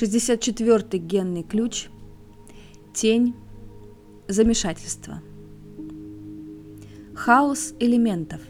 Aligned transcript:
64-й 0.00 0.98
генный 0.98 1.42
ключ. 1.42 1.88
Тень. 2.94 3.34
Замешательство. 4.28 5.22
Хаос 7.14 7.74
элементов. 7.80 8.40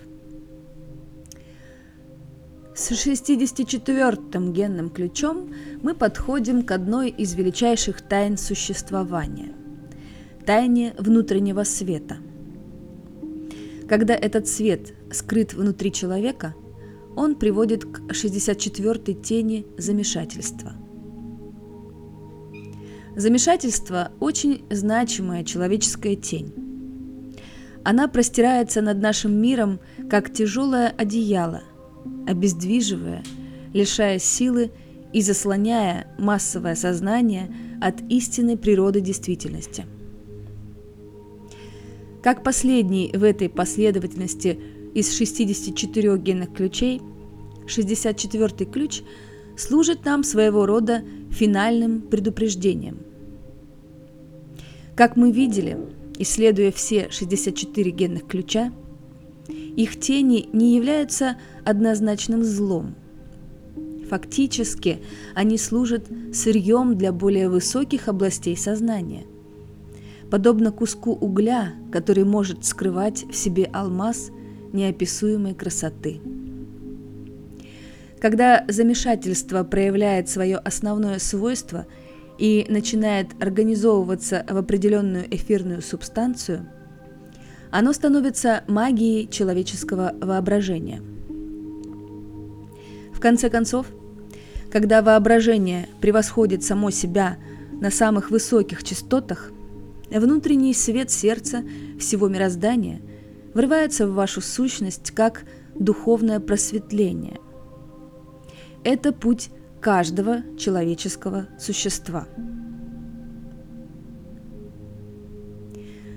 С 2.75 2.91
64-м 2.91 4.53
генным 4.53 4.91
ключом 4.91 5.55
мы 5.83 5.95
подходим 5.95 6.63
к 6.63 6.71
одной 6.71 7.11
из 7.11 7.35
величайших 7.35 8.03
тайн 8.03 8.37
существования– 8.37 9.55
тайне 10.47 10.95
внутреннего 10.99 11.65
света. 11.65 12.19
Когда 13.89 14.15
этот 14.15 14.49
свет 14.49 14.95
скрыт 15.11 15.55
внутри 15.55 15.93
человека, 15.93 16.55
он 17.17 17.37
приводит 17.37 17.85
к 17.85 18.01
64-й 18.11 19.15
тени 19.15 19.67
замешательства– 19.79 20.75
Замешательство– 23.19 24.13
очень 24.21 24.65
значимая 24.71 25.43
человеческая 25.43 26.15
тень. 26.15 26.55
Она 27.83 28.07
простирается 28.07 28.81
над 28.81 29.01
нашим 29.01 29.33
миром, 29.33 29.81
как 30.09 30.33
тяжелое 30.33 30.95
одеяло, 30.97 31.65
обездвиживая, 32.29 33.25
лишая 33.75 34.21
силы 34.21 34.71
и 35.13 35.21
заслоняя 35.21 36.07
массовое 36.17 36.77
сознание 36.77 37.53
от 37.81 38.01
истинной 38.09 38.57
природы 38.57 39.01
действительности. 39.01 39.85
Как 42.23 42.45
последний 42.45 43.11
в 43.13 43.25
этой 43.25 43.49
последовательности 43.49 44.61
из 44.95 45.13
64 45.13 46.19
генных 46.19 46.53
ключей, 46.55 47.03
64 47.67 48.71
ключ 48.71 49.03
служит 49.57 50.05
нам 50.05 50.23
своего 50.23 50.67
рода 50.67 51.03
финальным 51.33 52.01
предупреждением. 52.01 53.08
Как 54.99 55.15
мы 55.15 55.31
видели, 55.31 55.79
исследуя 56.19 56.73
все 56.73 57.09
64 57.09 57.89
генных 57.93 58.27
ключа, 58.27 58.73
их 59.47 60.01
тени 60.01 60.49
не 60.53 60.75
являются 60.75 61.37
однозначным 61.65 62.43
злом. 62.43 62.97
Фактически 64.11 64.99
они 65.37 65.57
служат 65.57 66.09
сырьем 66.35 66.99
для 66.99 67.13
более 67.13 67.49
высоких 67.49 68.09
областей 68.09 68.57
сознания. 68.57 69.23
Подобно 70.33 70.73
куску 70.73 71.13
угля, 71.13 71.75
который 71.93 72.25
может 72.25 72.65
скрывать 72.65 73.23
в 73.23 73.37
себе 73.37 73.67
алмаз 73.73 74.33
неописуемой 74.73 75.55
красоты. 75.55 76.21
Когда 78.21 78.65
замешательство 78.67 79.63
проявляет 79.63 80.29
свое 80.29 80.57
основное 80.57 81.21
свойство– 81.21 81.87
и 82.39 82.65
начинает 82.69 83.31
организовываться 83.43 84.47
в 84.49 84.57
определенную 84.57 85.27
эфирную 85.35 85.83
субстанцию, 85.83 86.69
оно 87.71 87.93
становится 87.93 88.65
магией 88.69 89.29
человеческого 89.29 90.15
воображения. 90.21 91.03
В 93.13 93.21
конце 93.21 93.51
концов, 93.51 93.87
когда 94.71 95.03
воображение 95.03 95.89
превосходит 96.01 96.63
само 96.63 96.91
себя 96.91 97.37
на 97.73 97.91
самых 97.91 98.31
высоких 98.31 98.85
частотах, 98.85 99.51
внутренний 100.11 100.73
свет 100.73 101.11
сердца 101.11 101.65
всего 101.99 102.29
мироздания 102.29 103.01
врывается 103.55 104.07
в 104.07 104.15
вашу 104.15 104.41
сущность 104.41 105.11
как 105.11 105.45
духовное 105.75 106.41
просветление. 106.41 107.39
Это 108.85 109.13
путь 109.13 109.51
каждого 109.81 110.43
человеческого 110.59 111.47
существа. 111.59 112.27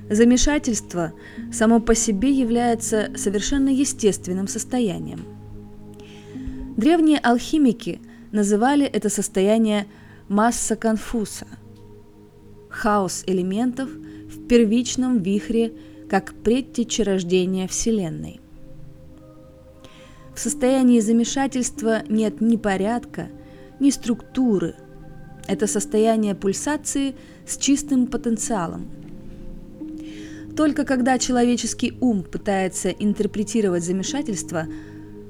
Замешательство 0.09 1.14
само 1.54 1.80
по 1.80 1.95
себе 1.95 2.32
является 2.32 3.11
совершенно 3.16 3.70
естественным 3.70 4.48
состоянием. 4.48 5.26
Древние 6.76 7.17
алхимики 7.20 8.02
называли 8.32 8.86
это 8.86 9.10
состояние 9.10 9.88
масса 10.28 10.76
конфуса, 10.76 11.48
хаос 12.70 13.23
элементов 13.26 13.89
в 13.89 14.48
первичном 14.48 15.20
вихре 15.20 15.73
как 16.10 16.33
предтеча 16.33 17.05
рождения 17.05 17.67
Вселенной. 17.67 18.42
В 20.33 20.39
состоянии 20.39 20.99
замешательства 20.99 22.04
нет 22.10 22.42
ни 22.42 22.58
порядка, 22.58 23.30
ни 23.81 23.89
структуры. 23.89 24.75
Это 25.47 25.67
состояние 25.67 26.36
пульсации 26.36 27.15
с 27.45 27.58
чистым 27.58 28.08
потенциалом. 28.08 28.87
Только 30.55 30.86
когда 30.86 31.17
человеческий 31.17 31.97
ум 31.99 32.23
пытается 32.23 32.89
интерпретировать 32.89 33.83
замешательство, 33.83 34.67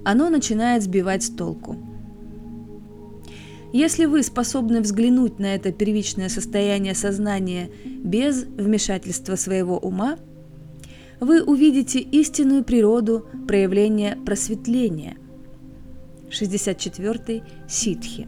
оно 0.03 0.29
начинает 0.29 0.83
сбивать 0.83 1.23
с 1.23 1.29
толку. 1.29 1.77
Если 3.71 4.05
вы 4.05 4.21
способны 4.21 4.81
взглянуть 4.81 5.39
на 5.39 5.55
это 5.55 5.71
первичное 5.71 6.27
состояние 6.27 6.93
сознания 6.93 7.69
без 7.85 8.43
вмешательства 8.43 9.37
своего 9.37 9.77
ума, 9.77 10.17
вы 11.21 11.41
увидите 11.41 11.99
истинную 11.99 12.65
природу 12.65 13.27
проявления 13.47 14.17
просветления. 14.25 15.15
64 16.29 17.43
ситхи. 17.69 18.27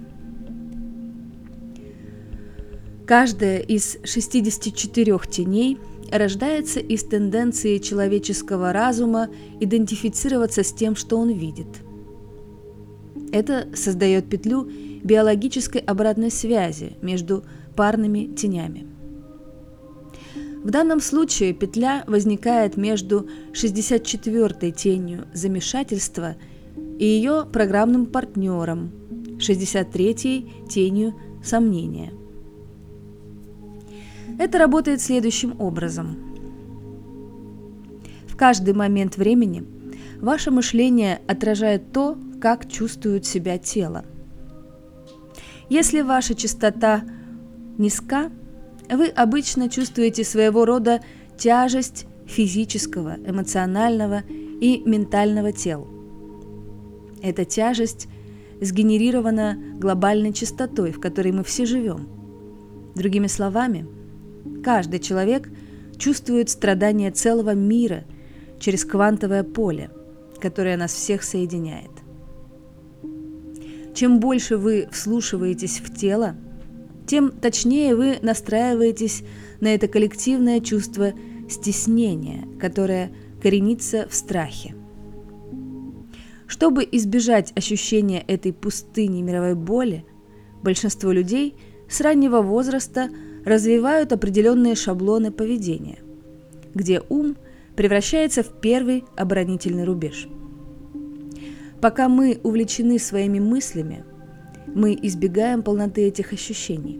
Каждая 3.05 3.59
из 3.59 3.97
64 4.05 5.19
теней 5.29 5.77
рождается 6.09 6.79
из 6.79 7.03
тенденции 7.03 7.77
человеческого 7.79 8.71
разума 8.71 9.29
идентифицироваться 9.59 10.63
с 10.63 10.71
тем, 10.71 10.95
что 10.95 11.17
он 11.17 11.31
видит. 11.31 11.67
Это 13.31 13.67
создает 13.75 14.29
петлю 14.29 14.69
биологической 15.03 15.81
обратной 15.81 16.31
связи 16.31 16.95
между 17.01 17.43
парными 17.75 18.33
тенями. 18.35 18.87
В 20.63 20.69
данном 20.69 21.01
случае 21.01 21.53
петля 21.53 22.05
возникает 22.07 22.77
между 22.77 23.27
64-й 23.51 24.71
тенью 24.71 25.25
замешательства 25.33 26.37
и 26.97 27.05
ее 27.05 27.45
программным 27.51 28.05
партнером, 28.05 28.91
63-й 29.39 30.69
тенью 30.69 31.15
сомнения– 31.43 32.13
это 34.39 34.57
работает 34.57 35.01
следующим 35.01 35.59
образом. 35.59 36.17
В 38.27 38.35
каждый 38.35 38.73
момент 38.73 39.17
времени 39.17 39.63
ваше 40.19 40.51
мышление 40.51 41.21
отражает 41.27 41.91
то, 41.91 42.17
как 42.41 42.69
чувствует 42.69 43.25
себя 43.25 43.57
тело. 43.57 44.05
Если 45.69 46.01
ваша 46.01 46.35
частота 46.35 47.03
низка, 47.77 48.31
вы 48.89 49.07
обычно 49.07 49.69
чувствуете 49.69 50.23
своего 50.23 50.65
рода 50.65 51.01
тяжесть 51.37 52.05
физического, 52.25 53.15
эмоционального 53.25 54.23
и 54.27 54.81
ментального 54.85 55.51
тел. 55.51 55.87
Эта 57.21 57.45
тяжесть 57.45 58.07
сгенерирована 58.61 59.57
глобальной 59.79 60.33
частотой, 60.33 60.91
в 60.91 60.99
которой 60.99 61.31
мы 61.31 61.43
все 61.43 61.65
живем. 61.65 62.07
Другими 62.95 63.27
словами– 63.27 63.87
Каждый 64.63 64.99
человек 64.99 65.49
чувствует 65.97 66.49
страдания 66.49 67.11
целого 67.11 67.53
мира 67.53 68.05
через 68.59 68.85
квантовое 68.85 69.43
поле, 69.43 69.91
которое 70.39 70.77
нас 70.77 70.93
всех 70.93 71.23
соединяет. 71.23 71.91
Чем 73.93 74.19
больше 74.19 74.57
вы 74.57 74.87
вслушиваетесь 74.91 75.79
в 75.79 75.93
тело, 75.93 76.35
тем 77.05 77.31
точнее 77.31 77.95
вы 77.95 78.17
настраиваетесь 78.21 79.23
на 79.59 79.67
это 79.67 79.87
коллективное 79.87 80.61
чувство 80.61 81.11
стеснения, 81.49 82.47
которое 82.59 83.11
коренится 83.41 84.07
в 84.09 84.15
страхе. 84.15 84.75
Чтобы 86.47 86.87
избежать 86.89 87.51
ощущения 87.57 88.21
этой 88.21 88.53
пустыни 88.53 89.21
мировой 89.21 89.55
боли, 89.55 90.05
большинство 90.63 91.11
людей 91.11 91.57
с 91.89 91.99
раннего 91.99 92.41
возраста– 92.41 93.09
развивают 93.45 94.13
определенные 94.13 94.75
шаблоны 94.75 95.31
поведения, 95.31 95.99
где 96.73 97.01
ум 97.09 97.35
превращается 97.75 98.43
в 98.43 98.59
первый 98.61 99.03
оборонительный 99.15 99.83
рубеж. 99.83 100.27
Пока 101.81 102.07
мы 102.07 102.39
увлечены 102.43 102.99
своими 102.99 103.39
мыслями, 103.39 104.03
мы 104.67 104.97
избегаем 105.01 105.61
полноты 105.61 106.07
этих 106.07 106.31
ощущений. 106.31 106.99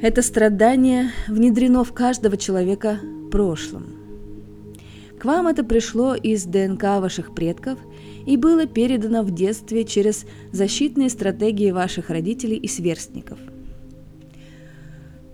Это 0.00 0.22
страдание 0.22 1.10
внедрено 1.28 1.84
в 1.84 1.92
каждого 1.92 2.38
человека 2.38 3.00
прошлым. 3.30 3.99
К 5.20 5.26
вам 5.26 5.48
это 5.48 5.62
пришло 5.62 6.14
из 6.14 6.44
ДНК 6.46 6.82
ваших 6.82 7.34
предков 7.34 7.78
и 8.24 8.38
было 8.38 8.66
передано 8.66 9.22
в 9.22 9.30
детстве 9.32 9.84
через 9.84 10.24
защитные 10.50 11.10
стратегии 11.10 11.72
ваших 11.72 12.08
родителей 12.08 12.56
и 12.56 12.66
сверстников. 12.66 13.38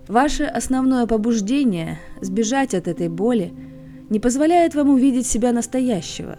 Ваше 0.09 0.43
основное 0.43 1.07
побуждение– 1.07 1.99
сбежать 2.21 2.73
от 2.73 2.89
этой 2.89 3.07
боли– 3.07 3.53
не 4.09 4.19
позволяет 4.19 4.75
вам 4.75 4.89
увидеть 4.89 5.27
себя 5.27 5.51
настоящего. 5.51 6.37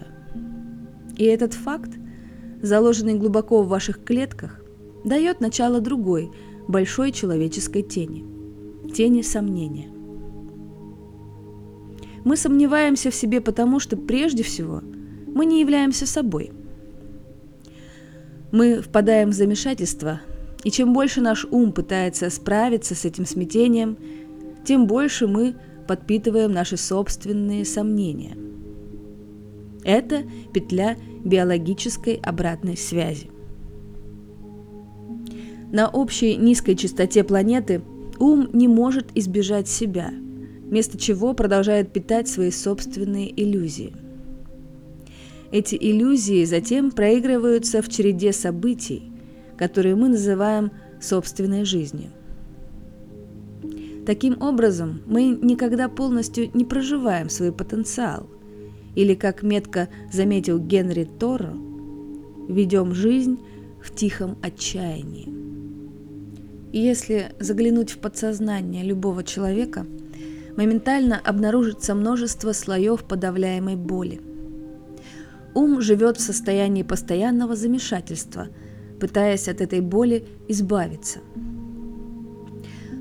И 1.17 1.23
этот 1.23 1.53
факт, 1.53 1.91
заложенный 2.61 3.15
глубоко 3.15 3.63
в 3.63 3.67
ваших 3.67 4.03
клетках, 4.03 4.63
дает 5.03 5.39
начало 5.39 5.81
другой, 5.81 6.31
большой 6.67 7.11
человеческой 7.11 7.81
тени– 7.81 8.25
тени 8.93 9.21
сомнения. 9.21 9.98
Мы 12.23 12.37
сомневаемся 12.37 13.11
в 13.11 13.15
себе 13.15 13.41
потому, 13.41 13.79
что 13.79 13.97
прежде 13.97 14.43
всего 14.43 14.81
мы 15.27 15.45
не 15.45 15.61
являемся 15.61 16.05
собой. 16.05 16.51
Мы 18.51 18.81
впадаем 18.81 19.29
в 19.29 19.33
замешательство, 19.33 20.21
и 20.63 20.71
чем 20.71 20.93
больше 20.93 21.21
наш 21.21 21.45
ум 21.45 21.71
пытается 21.71 22.29
справиться 22.29 22.95
с 22.95 23.05
этим 23.05 23.25
смятением, 23.25 23.97
тем 24.65 24.87
больше 24.87 25.27
мы 25.27 25.55
подпитываем 25.87 26.51
наши 26.51 26.77
собственные 26.77 27.65
сомнения. 27.65 28.37
Это 29.83 30.23
петля 30.53 30.97
биологической 31.23 32.15
обратной 32.15 32.75
связи. 32.75 33.29
На 35.71 35.87
общей 35.87 36.35
низкой 36.35 36.75
частоте 36.75 37.23
планеты 37.23 37.81
ум 38.19 38.49
не 38.53 38.67
может 38.67 39.15
избежать 39.15 39.67
себя, 39.67 40.11
вместо 40.69 40.97
чего 40.97 41.33
продолжает 41.33 41.91
питать 41.91 42.27
свои 42.27 42.51
собственные 42.51 43.29
иллюзии. 43.41 43.93
Эти 45.51 45.75
иллюзии 45.75 46.45
затем 46.45 46.91
проигрываются 46.91 47.81
в 47.81 47.89
череде 47.89 48.31
событий, 48.31 49.11
которые 49.57 49.95
мы 49.95 50.09
называем 50.09 50.71
собственной 51.01 51.65
жизнью. 51.65 52.11
Таким 54.05 54.41
образом, 54.41 55.01
мы 55.05 55.25
никогда 55.41 55.89
полностью 55.89 56.49
не 56.53 56.65
проживаем 56.65 57.29
свой 57.29 57.51
потенциал. 57.51 58.27
Или, 58.95 59.13
как 59.13 59.43
метко 59.43 59.89
заметил 60.11 60.59
Генри 60.59 61.07
Торро, 61.19 61.53
ведем 62.47 62.93
жизнь 62.93 63.39
в 63.81 63.93
тихом 63.93 64.37
отчаянии. 64.41 65.29
И 66.71 66.79
если 66.79 67.33
заглянуть 67.39 67.91
в 67.91 67.99
подсознание 67.99 68.83
любого 68.83 69.23
человека, 69.23 69.85
моментально 70.59 71.19
обнаружится 71.23 71.95
множество 71.95 72.51
слоев 72.51 73.03
подавляемой 73.05 73.75
боли. 73.75 74.21
Ум 75.55 75.81
живет 75.81 76.17
в 76.17 76.21
состоянии 76.21 76.83
постоянного 76.83 77.55
замешательства, 77.55 78.49
пытаясь 78.99 79.47
от 79.47 79.61
этой 79.61 79.79
боли 79.81 80.27
избавиться– 80.47 81.19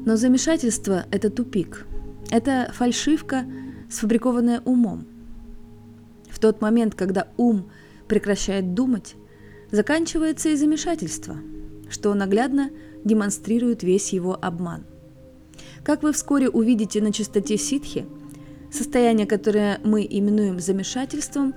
но 0.08 0.16
замешательство– 0.16 1.04
это 1.10 1.28
тупик. 1.28 1.86
Это 2.30 2.70
фальшивка, 2.72 3.44
сфабрикованная 3.90 4.62
умом. 4.64 5.06
В 6.30 6.38
тот 6.38 6.62
момент, 6.62 6.94
когда 6.94 7.28
ум 7.36 7.70
прекращает 8.06 8.72
думать, 8.72 9.16
заканчивается 9.70 10.48
и 10.48 10.56
замешательство, 10.56 11.36
что 11.90 12.14
наглядно 12.14 12.70
демонстрирует 13.04 13.82
весь 13.82 14.14
его 14.14 14.38
обман. 14.40 14.86
Как 15.82 16.02
вы 16.02 16.12
вскоре 16.12 16.48
увидите 16.48 17.00
на 17.00 17.12
частоте 17.12 17.56
ситхи, 17.56 18.06
состояние, 18.70 19.26
которое 19.26 19.80
мы 19.84 20.06
именуем 20.08 20.60
замешательством, 20.60 21.54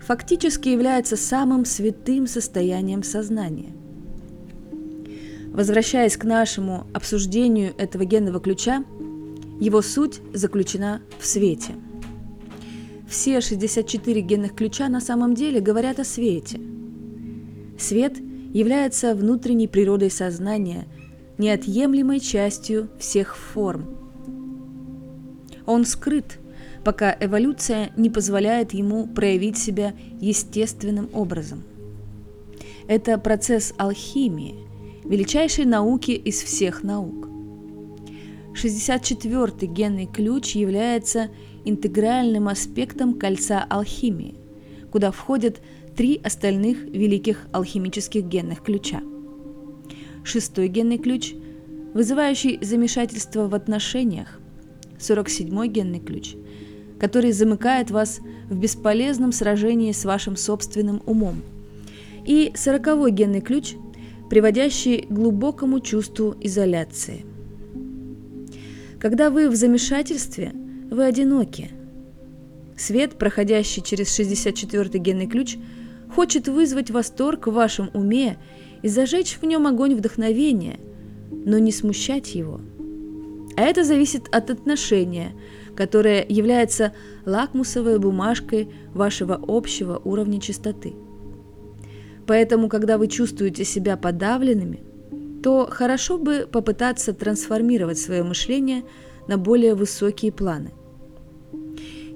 фактически 0.00 0.68
является 0.68 1.16
самым 1.16 1.64
святым 1.64 2.26
состоянием 2.26 3.02
сознания– 3.02 3.72
Возвращаясь 5.52 6.16
к 6.16 6.24
нашему 6.24 6.86
обсуждению 6.94 7.74
этого 7.76 8.06
генного 8.06 8.40
ключа, 8.40 8.84
его 9.60 9.82
суть 9.82 10.20
заключена 10.32 11.02
в 11.20 11.26
свете. 11.26 11.74
Все 13.06 13.42
64 13.42 14.22
генных 14.22 14.54
ключа 14.54 14.88
на 14.88 15.02
самом 15.02 15.34
деле 15.34 15.60
говорят 15.60 16.00
о 16.00 16.04
свете. 16.04 16.58
Свет 17.78 18.16
является 18.54 19.14
внутренней 19.14 19.68
природой 19.68 20.10
сознания, 20.10 20.86
неотъемлемой 21.42 22.20
частью 22.20 22.88
всех 22.98 23.36
форм. 23.36 23.98
Он 25.66 25.84
скрыт, 25.84 26.38
пока 26.84 27.16
эволюция 27.18 27.90
не 27.96 28.10
позволяет 28.10 28.72
ему 28.72 29.06
проявить 29.06 29.58
себя 29.58 29.94
естественным 30.20 31.08
образом. 31.12 31.62
Это 32.86 33.18
процесс 33.18 33.74
алхимии– 33.76 34.54
величайшей 35.04 35.64
науки 35.64 36.12
из 36.12 36.42
всех 36.42 36.82
наук. 36.82 37.28
64-й 38.54 39.66
генный 39.66 40.06
ключ 40.06 40.54
является 40.54 41.30
интегральным 41.64 42.48
аспектом 42.48 43.14
кольца 43.14 43.64
алхимии, 43.68 44.36
куда 44.90 45.10
входят 45.10 45.60
три 45.96 46.20
остальных 46.22 46.84
великих 46.84 47.46
алхимических 47.52 48.24
генных 48.24 48.62
ключа. 48.62 49.00
Шестой 50.24 50.68
генный 50.68 50.98
ключ, 50.98 51.32
вызывающий 51.94 52.58
замешательство 52.62 53.48
в 53.48 53.54
отношениях, 53.54 54.40
47-й 54.98 55.68
генный 55.68 56.00
ключ, 56.00 56.34
который 57.00 57.32
замыкает 57.32 57.90
вас 57.90 58.20
в 58.48 58.56
бесполезном 58.56 59.32
сражении 59.32 59.92
с 59.92 60.04
вашим 60.04 60.36
собственным 60.36 61.02
умом, 61.06 61.42
и 62.24 62.52
40-й 62.54 63.10
генный 63.10 63.40
ключ– 63.40 63.74
приводящий 64.32 65.02
к 65.02 65.10
глубокому 65.10 65.80
чувству 65.80 66.34
изоляции. 66.40 67.26
Когда 68.98 69.28
вы 69.28 69.50
в 69.50 69.54
замешательстве, 69.54 70.52
вы 70.90 71.04
одиноки. 71.04 71.68
Свет, 72.74 73.18
проходящий 73.18 73.82
через 73.82 74.18
64-й 74.18 74.98
генный 75.00 75.26
ключ, 75.26 75.58
хочет 76.14 76.48
вызвать 76.48 76.90
восторг 76.90 77.46
в 77.46 77.52
вашем 77.52 77.90
уме 77.92 78.38
и 78.82 78.88
зажечь 78.88 79.38
в 79.40 79.44
нем 79.44 79.66
огонь 79.66 79.94
вдохновения, 79.94 80.78
но 81.30 81.58
не 81.58 81.72
смущать 81.72 82.34
его. 82.34 82.60
А 83.56 83.62
это 83.62 83.84
зависит 83.84 84.28
от 84.34 84.50
отношения, 84.50 85.32
которое 85.76 86.24
является 86.28 86.92
лакмусовой 87.26 87.98
бумажкой 87.98 88.68
вашего 88.94 89.40
общего 89.46 90.00
уровня 90.04 90.40
чистоты– 90.40 90.94
Поэтому, 92.26 92.68
когда 92.68 92.98
вы 92.98 93.08
чувствуете 93.08 93.64
себя 93.64 93.96
подавленными, 93.96 94.82
то 95.42 95.66
хорошо 95.70 96.18
бы 96.18 96.48
попытаться 96.50 97.12
трансформировать 97.12 97.98
свое 97.98 98.22
мышление 98.22 98.84
на 99.26 99.38
более 99.38 99.74
высокие 99.74 100.30
планы. 100.30 100.70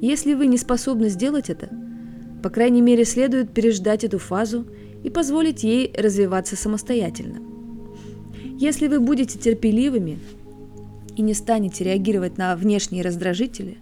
Если 0.01 0.35
вы 0.35 0.47
не 0.47 0.59
способны 0.59 1.09
сделать 1.09 1.51
это, 1.51 1.71
по 2.43 2.51
крайней 2.51 2.83
мере, 2.83 3.05
следует 3.05 3.53
переждать 3.53 4.05
эту 4.05 4.19
фазу 4.19 4.67
и 5.03 5.11
позволить 5.11 5.63
ей 5.63 5.93
развиваться 5.97 6.57
самостоятельно. 6.57 7.41
Если 8.59 8.89
вы 8.89 9.01
будете 9.01 9.39
терпеливыми 9.39 10.19
и 11.17 11.23
не 11.23 11.35
станете 11.35 11.85
реагировать 11.85 12.39
на 12.39 12.57
внешние 12.57 13.03
раздражители, 13.03 13.79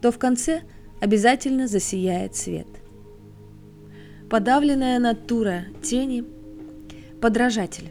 то 0.00 0.10
в 0.10 0.18
конце 0.18 0.62
обязательно 1.00 1.68
засияет 1.68 2.36
свет– 2.36 2.66
подавленная 4.34 4.98
натура 4.98 5.66
тени, 5.80 6.24
подражатель. 7.20 7.90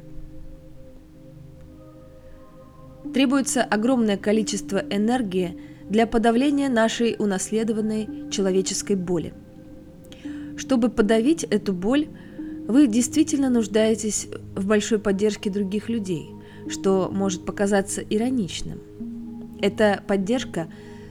Требуется 3.14 3.64
огромное 3.64 4.18
количество 4.18 4.78
энергии 4.90 5.58
для 5.90 6.08
подавления 6.08 6.68
нашей 6.68 7.16
унаследованной 7.18 8.30
человеческой 8.32 8.96
боли. 8.96 9.34
Чтобы 10.58 10.90
подавить 10.90 11.44
эту 11.44 11.74
боль, 11.74 12.08
вы 12.68 12.88
действительно 12.88 13.50
нуждаетесь 13.50 14.28
в 14.56 14.68
большой 14.68 15.00
поддержке 15.00 15.50
других 15.50 15.90
людей, 15.90 16.30
что 16.70 17.10
может 17.12 17.46
показаться 17.46 18.02
ироничным. 18.02 18.80
Эта 19.62 20.04
поддержка 20.08 20.68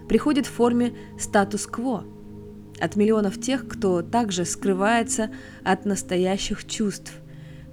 приходит 0.08 0.46
в 0.46 0.52
форме 0.52 0.92
статус-кво– 1.18 2.04
от 2.82 2.96
миллионов 2.96 3.40
тех, 3.40 3.68
кто 3.68 4.02
также 4.02 4.44
скрывается 4.44 5.30
от 5.62 5.84
настоящих 5.84 6.66
чувств, 6.66 7.12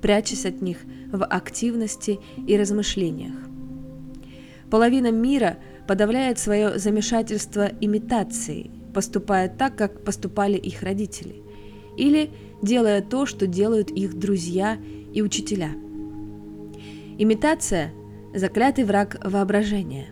прячась 0.01 0.45
от 0.45 0.61
них 0.61 0.77
в 1.11 1.25
активности 1.25 2.19
и 2.45 2.55
размышлениях. 2.55 3.33
Половина 4.69 5.11
мира 5.11 5.57
подавляет 5.87 6.37
свое 6.37 6.77
замешательство 6.77 7.71
имитацией, 7.81 8.69
поступая 8.93 9.49
так, 9.49 9.75
как 9.75 10.03
поступали 10.03 10.57
их 10.57 10.83
родители, 10.83 11.41
или 11.99 12.31
делая 12.61 13.01
то, 13.01 13.25
что 13.25 13.45
делают 13.45 13.91
их 13.91 14.17
друзья 14.17 14.77
и 15.13 15.21
учителя. 15.21 15.71
Имитация– 17.17 17.91
заклятый 18.33 18.85
враг 18.85 19.17
воображения. 19.23 20.07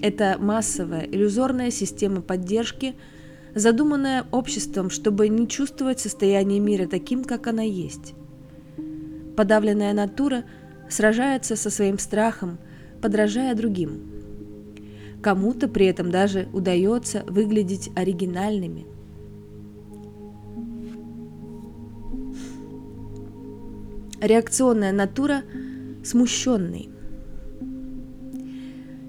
Это 0.00 0.36
массовая 0.38 1.02
иллюзорная 1.02 1.70
система 1.70 2.20
поддержки– 2.22 2.94
задуманная 3.56 4.26
обществом, 4.32 4.90
чтобы 4.90 5.28
не 5.28 5.48
чувствовать 5.48 5.98
состояние 5.98 6.60
мира 6.60 6.86
таким, 6.86 7.24
как 7.24 7.46
она 7.46 7.62
есть. 7.62 8.14
Подавленная 9.34 9.94
натура 9.94 10.44
сражается 10.90 11.56
со 11.56 11.70
своим 11.70 11.98
страхом, 11.98 12.58
подражая 13.00 13.54
другим. 13.54 14.12
Кому-то 15.22 15.68
при 15.68 15.86
этом 15.86 16.10
даже 16.10 16.48
удается 16.52 17.24
выглядеть 17.26 17.90
оригинальными. 17.96 18.86
Реакционная 24.20 24.92
натура 24.92 25.42
смущенный. 26.02 26.88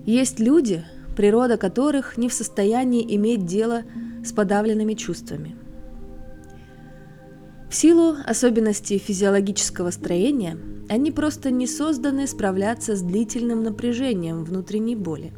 Есть 0.05 0.39
люди, 0.39 0.83
природа 1.15 1.55
которых 1.55 2.17
не 2.17 2.27
в 2.27 2.33
состоянии 2.33 3.15
иметь 3.15 3.45
дело 3.45 3.83
с 4.25 4.33
подавленными 4.33 4.95
чувствами. 4.95 5.55
В 7.69 7.75
силу 7.75 8.15
особенностей 8.25 8.97
физиологического 8.97 9.91
строения 9.91 10.57
они 10.89 11.11
просто 11.11 11.51
не 11.51 11.67
созданы 11.67 12.27
справляться 12.27 12.97
с 12.97 13.01
длительным 13.01 13.63
напряжением 13.63 14.43
внутренней 14.43 14.97
боли. 14.97 15.31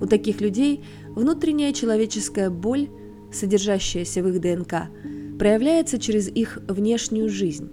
У 0.00 0.06
таких 0.06 0.40
людей 0.40 0.84
внутренняя 1.08 1.72
человеческая 1.72 2.50
боль, 2.50 2.90
содержащаяся 3.32 4.22
в 4.22 4.28
их 4.28 4.40
ДНК, 4.40 4.88
проявляется 5.36 5.98
через 5.98 6.28
их 6.28 6.58
внешнюю 6.68 7.28
жизнь. 7.28 7.70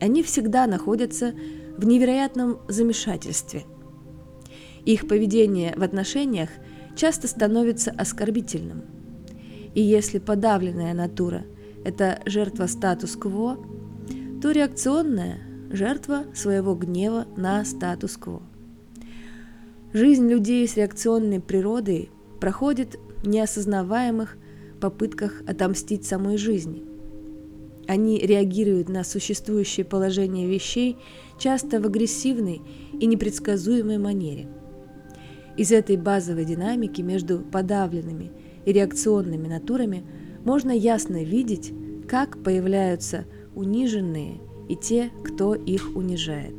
Они 0.00 0.22
всегда 0.22 0.66
находятся 0.66 1.34
в 1.76 1.86
невероятном 1.86 2.58
замешательстве. 2.68 3.64
Их 4.84 5.08
поведение 5.08 5.74
в 5.76 5.82
отношениях 5.82 6.50
часто 6.94 7.28
становится 7.28 7.90
оскорбительным. 7.90 8.84
И 9.74 9.82
если 9.82 10.18
подавленная 10.18 10.94
натура– 10.94 11.44
это 11.84 12.20
жертва 12.26 12.66
статус-кво, 12.66 13.58
то 14.42 14.50
реакционная– 14.50 15.40
жертва 15.70 16.24
своего 16.34 16.74
гнева 16.74 17.26
на 17.36 17.64
статус-кво. 17.64 18.42
Жизнь 19.92 20.28
людей 20.28 20.66
с 20.68 20.76
реакционной 20.76 21.40
природой 21.40 22.10
проходит 22.40 22.96
в 23.22 23.28
неосознаваемых 23.28 24.36
попытках 24.80 25.42
отомстить 25.46 26.04
самой 26.04 26.36
жизни– 26.36 26.84
они 27.86 28.18
реагируют 28.18 28.88
на 28.88 29.04
существующее 29.04 29.84
положение 29.84 30.48
вещей 30.48 30.96
часто 31.38 31.80
в 31.80 31.86
агрессивной 31.86 32.62
и 32.98 33.06
непредсказуемой 33.06 33.98
манере. 33.98 34.48
Из 35.56 35.72
этой 35.72 35.96
базовой 35.96 36.44
динамики 36.44 37.00
между 37.00 37.38
подавленными 37.38 38.32
и 38.64 38.72
реакционными 38.72 39.48
натурами 39.48 40.04
можно 40.44 40.70
ясно 40.70 41.22
видеть, 41.22 41.72
как 42.08 42.42
появляются 42.42 43.24
униженные 43.54 44.40
и 44.68 44.76
те, 44.76 45.10
кто 45.24 45.54
их 45.54 45.96
унижает. 45.96 46.54